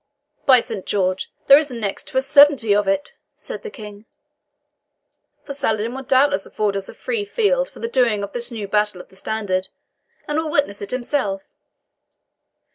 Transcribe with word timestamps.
"By 0.47 0.61
Saint 0.61 0.87
George, 0.87 1.31
but 1.37 1.47
there 1.47 1.57
is 1.59 1.69
next 1.69 2.07
to 2.07 2.17
a 2.17 2.23
certainty 2.23 2.73
of 2.73 2.87
it," 2.87 3.13
said 3.35 3.61
the 3.61 3.69
King; 3.69 4.05
"for 5.43 5.53
Saladin 5.53 5.93
will 5.93 6.01
doubtless 6.01 6.43
afford 6.47 6.75
us 6.75 6.89
a 6.89 6.95
free 6.95 7.23
field 7.23 7.69
for 7.69 7.77
the 7.81 7.87
doing 7.87 8.23
of 8.23 8.31
this 8.33 8.49
new 8.51 8.67
battle 8.67 8.99
of 8.99 9.09
the 9.09 9.15
Standard, 9.15 9.67
and 10.27 10.39
will 10.39 10.49
witness 10.49 10.81
it 10.81 10.89
himself. 10.89 11.43